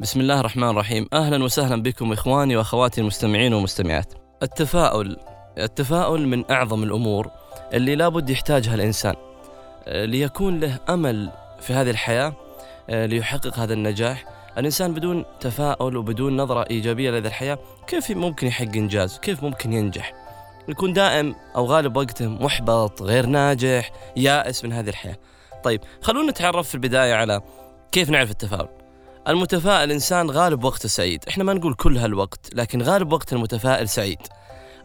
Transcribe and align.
بسم 0.00 0.20
الله 0.20 0.40
الرحمن 0.40 0.68
الرحيم 0.68 1.08
أهلا 1.12 1.44
وسهلا 1.44 1.82
بكم 1.82 2.12
إخواني 2.12 2.56
وأخواتي 2.56 3.00
المستمعين 3.00 3.54
والمستمعات. 3.54 4.14
التفاؤل 4.42 5.16
التفاؤل 5.58 6.28
من 6.28 6.50
أعظم 6.50 6.82
الأمور 6.82 7.30
اللي 7.72 7.94
لابد 7.94 8.30
يحتاجها 8.30 8.74
الإنسان 8.74 9.14
آه، 9.84 10.04
ليكون 10.04 10.60
له 10.60 10.78
أمل 10.88 11.30
في 11.60 11.72
هذه 11.72 11.90
الحياة 11.90 12.32
آه، 12.90 13.06
ليحقق 13.06 13.58
هذا 13.58 13.72
النجاح. 13.74 14.24
الإنسان 14.58 14.94
بدون 14.94 15.24
تفاؤل 15.40 15.96
وبدون 15.96 16.36
نظرة 16.36 16.66
إيجابية 16.70 17.10
لهذه 17.10 17.26
الحياة 17.26 17.58
كيف 17.86 18.10
ممكن 18.10 18.46
يحقق 18.46 18.76
إنجاز؟ 18.76 19.18
كيف 19.18 19.42
ممكن 19.42 19.72
ينجح؟ 19.72 20.12
يكون 20.68 20.92
دائم 20.92 21.34
أو 21.56 21.64
غالب 21.64 21.96
وقته 21.96 22.28
محبط، 22.28 23.02
غير 23.02 23.26
ناجح، 23.26 23.90
يائس 24.16 24.64
من 24.64 24.72
هذه 24.72 24.88
الحياة. 24.88 25.16
طيب 25.64 25.80
خلونا 26.02 26.30
نتعرف 26.30 26.68
في 26.68 26.74
البداية 26.74 27.14
على 27.14 27.40
كيف 27.92 28.10
نعرف 28.10 28.30
التفاؤل. 28.30 28.85
المتفائل 29.28 29.92
إنسان 29.92 30.30
غالب 30.30 30.64
وقته 30.64 30.88
سعيد. 30.88 31.24
إحنا 31.28 31.44
ما 31.44 31.52
نقول 31.52 31.74
كل 31.74 31.98
هالوقت 31.98 32.54
لكن 32.54 32.82
غالب 32.82 33.12
وقت 33.12 33.32
المتفائل 33.32 33.88
سعيد. 33.88 34.18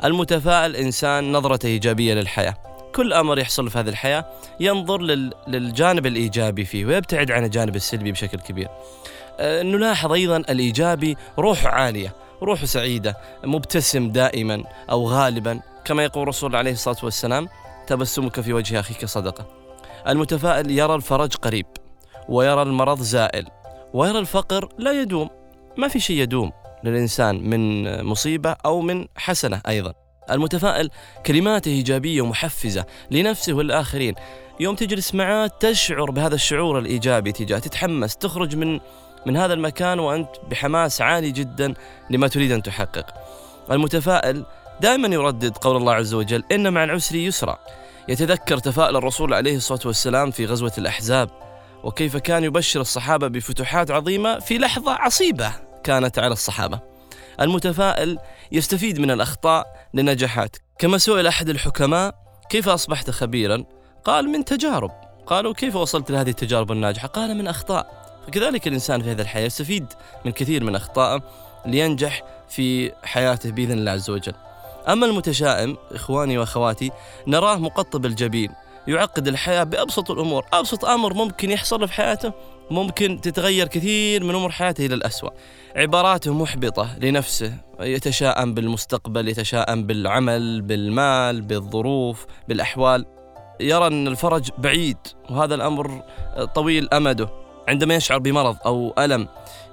المتفائل 0.03 0.75
إنسان 0.75 1.31
نظرته 1.31 1.67
إيجابية 1.67 2.13
للحياة. 2.13 2.53
كل 2.95 3.13
أمر 3.13 3.39
يحصل 3.39 3.69
في 3.69 3.79
هذه 3.79 3.89
الحياة 3.89 4.25
ينظر 4.59 5.01
لل... 5.01 5.33
للجانب 5.47 6.05
الإيجابي 6.05 6.65
فيه 6.65 6.85
ويبتعد 6.85 7.31
عن 7.31 7.43
الجانب 7.43 7.75
السلبي 7.75 8.11
بشكل 8.11 8.37
كبير. 8.39 8.67
أه 9.39 9.63
نلاحظ 9.63 10.11
أيضا 10.11 10.37
الإيجابي 10.37 11.17
روحه 11.39 11.69
عالية 11.69 12.15
روحه 12.43 12.65
سعيدة 12.65 13.17
مبتسم 13.43 14.09
دائما 14.09 14.63
أو 14.89 15.07
غالبا. 15.07 15.59
كما 15.85 16.03
يقول 16.03 16.23
الرسول 16.23 16.55
عليه 16.55 16.71
الصلاة 16.71 16.97
والسلام 17.03 17.47
تبسمك 17.87 18.41
في 18.41 18.53
وجه 18.53 18.79
أخيك 18.79 19.05
صدقة. 19.05 19.45
المتفائل 20.07 20.71
يرى 20.71 20.95
الفرج 20.95 21.35
قريب 21.35 21.65
ويرى 22.29 22.61
المرض 22.61 23.01
زائل 23.01 23.47
ويرى 23.93 24.19
الفقر 24.19 24.69
لا 24.77 25.01
يدوم. 25.01 25.29
ما 25.77 25.87
في 25.87 25.99
شيء 25.99 26.17
يدوم 26.17 26.51
للإنسان 26.83 27.49
من 27.49 27.83
مصيبة 28.03 28.55
أو 28.65 28.81
من 28.81 29.07
حسنة 29.15 29.61
أيضا. 29.67 29.93
المتفائل 30.31 30.89
كلماته 31.25 31.69
إيجابية 31.69 32.21
ومحفزة 32.21 32.85
لنفسه 33.11 33.53
والآخرين. 33.53 34.15
يوم 34.59 34.75
تجلس 34.75 35.15
معه 35.15 35.47
تشعر 35.59 36.11
بهذا 36.11 36.35
الشعور 36.35 36.79
الإيجابي 36.79 37.31
تجاه 37.31 37.59
تتحمس 37.59 38.17
تخرج 38.17 38.55
من 38.55 38.79
من 39.25 39.37
هذا 39.37 39.53
المكان 39.53 39.99
وأنت 39.99 40.29
بحماس 40.49 41.01
عالي 41.01 41.31
جدا 41.31 41.73
لما 42.09 42.27
تريد 42.27 42.51
أن 42.51 42.63
تحقق. 42.63 43.05
المتفائل 43.71 44.45
دائما 44.81 45.07
يردد 45.07 45.57
قول 45.57 45.77
الله 45.77 45.93
عز 45.93 46.13
وجل 46.13 46.43
إن 46.51 46.73
مع 46.73 46.83
العسر 46.83 47.15
يسرا. 47.15 47.59
يتذكر 48.07 48.57
تفاؤل 48.57 48.95
الرسول 48.95 49.33
عليه 49.33 49.55
الصلاة 49.55 49.79
والسلام 49.85 50.31
في 50.31 50.45
غزوة 50.45 50.73
الأحزاب. 50.77 51.29
وكيف 51.83 52.17
كان 52.17 52.43
يبشر 52.43 52.81
الصحابة 52.81 53.27
بفتوحات 53.27 53.91
عظيمة 53.91 54.39
في 54.39 54.57
لحظة 54.57 54.91
عصيبة 54.91 55.53
كانت 55.83 56.19
على 56.19 56.33
الصحابة. 56.33 56.79
المتفائل 57.41 58.17
يستفيد 58.51 58.99
من 58.99 59.11
الأخطاء 59.11 59.87
لنجاحات. 59.93 60.55
كما 60.79 60.97
سئل 60.97 61.27
أحد 61.27 61.49
الحكماء 61.49 62.15
كيف 62.49 62.69
أصبحت 62.69 63.09
خبيرا؟ 63.09 63.63
قال 64.03 64.29
من 64.29 64.45
تجارب. 64.45 64.91
قالوا 65.25 65.53
كيف 65.53 65.75
وصلت 65.75 66.11
لهذه 66.11 66.29
التجارب 66.29 66.71
الناجحة؟ 66.71 67.07
قال 67.07 67.37
من 67.37 67.47
أخطاء. 67.47 68.01
فكذلك 68.27 68.67
الإنسان 68.67 69.01
في 69.01 69.11
هذه 69.11 69.21
الحياة 69.21 69.45
يستفيد 69.45 69.85
من 70.25 70.31
كثير 70.31 70.63
من 70.63 70.75
أخطائه 70.75 71.21
لينجح 71.65 72.23
في 72.49 72.91
حياته 73.03 73.51
بإذن 73.51 73.71
الله 73.71 73.91
عز 73.91 74.09
وجل. 74.09 74.33
أما 74.87 75.05
المتشائم 75.05 75.77
إخواني 75.91 76.37
وأخواتي 76.37 76.91
نراه 77.27 77.55
مقطب 77.55 78.05
الجبين. 78.05 78.51
يعقد 78.87 79.27
الحياة 79.27 79.63
بأبسط 79.63 80.11
الأمور. 80.11 80.45
أبسط 80.53 80.85
أمر 80.85 81.13
ممكن 81.13 81.51
يحصل 81.51 81.87
في 81.87 81.93
حياته 81.93 82.33
ممكن 82.71 83.21
تتغير 83.21 83.67
كثير 83.67 84.23
من 84.23 84.35
أمور 84.35 84.51
حياته 84.51 84.85
إلى 84.85 84.95
الأسوأ. 84.95 85.29
عباراته 85.75 86.33
محبطة 86.33 86.97
لنفسه 86.97 87.53
يتشائم 87.79 88.53
بالمستقبل 88.53 89.27
يتشائم 89.27 89.83
بالعمل 89.83 90.61
بالمال 90.61 91.41
بالظروف 91.41 92.25
بالأحوال. 92.47 93.05
يرى 93.59 93.87
أن 93.87 94.07
الفرج 94.07 94.49
بعيد 94.57 94.97
وهذا 95.29 95.55
الأمر 95.55 96.01
طويل 96.55 96.89
أمده. 96.93 97.29
عندما 97.67 97.95
يشعر 97.95 98.17
بمرض 98.17 98.57
أو 98.65 98.93
ألم 98.99 99.27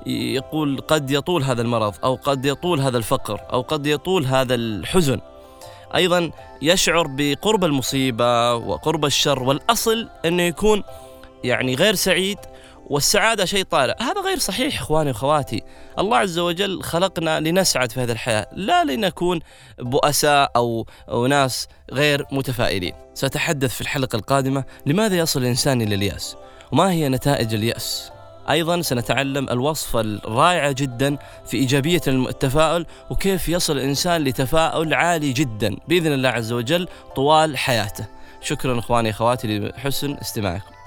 يقول 0.07 0.81
قد 0.81 1.11
يطول 1.11 1.43
هذا 1.43 1.63
المرض 1.63 1.95
أو 2.05 2.15
قد 2.15 2.47
يطول 2.47 2.81
هذا 2.81 2.99
الفقر 2.99 3.41
أو 3.53 3.61
قد 3.61 3.87
يطول 3.87 4.27
هذا 4.27 4.55
الحزن. 4.55 5.21
أيضا 5.94 6.31
يشعر 6.62 7.06
بقرب 7.10 7.65
المصيبة 7.65 8.54
وقرب 8.54 9.04
الشر 9.04 9.43
والأصل 9.43 10.09
إنه 10.25 10.43
يكون 10.43 10.82
يعني 11.44 11.75
غير 11.75 11.94
سعيد 11.94 12.38
والسعادة 12.87 13.44
شيء 13.44 13.65
طارئ، 13.65 14.03
هذا 14.03 14.21
غير 14.21 14.38
صحيح 14.38 14.81
إخواني 14.81 15.10
وأخواتي، 15.10 15.62
الله 15.99 16.16
عز 16.16 16.38
وجل 16.38 16.82
خلقنا 16.82 17.41
لنسعد 17.41 17.93
في 17.93 18.00
هذه 18.00 18.12
الحياة، 18.12 18.47
لا 18.53 18.84
لنكون 18.84 19.41
بؤساء 19.78 20.50
أو 20.56 20.87
أو 21.09 21.26
ناس 21.26 21.69
غير 21.93 22.25
متفائلين. 22.32 22.94
سأتحدث 23.15 23.75
في 23.75 23.81
الحلقة 23.81 24.16
القادمة 24.16 24.65
لماذا 24.87 25.19
يصل 25.19 25.41
الإنسان 25.41 25.82
إلى 25.82 25.94
اليأس؟ 25.94 26.37
وما 26.72 26.91
هي 26.91 27.09
نتائج 27.09 27.55
اليأس؟ 27.55 28.12
أيضا 28.51 28.83
سنتعلم 28.83 29.51
الوصفه 29.51 30.01
الرائعه 30.01 30.73
جدا 30.73 31.19
في 31.47 31.57
إيجابية 31.57 32.01
التفاؤل 32.07 32.87
وكيف 33.11 33.49
يصل 33.49 33.77
الإنسان 33.77 34.25
لتفاؤل 34.25 34.95
عالي 34.95 35.33
جدا 35.33 35.77
بإذن 35.89 36.13
الله 36.13 36.29
عز 36.29 36.53
وجل 36.53 36.89
طوال 37.17 37.59
حياته. 37.59 38.07
شكرا 38.41 38.79
إخواني 38.79 39.11
أخواتي 39.11 39.59
لحسن 39.59 40.15
استماعكم. 40.15 40.78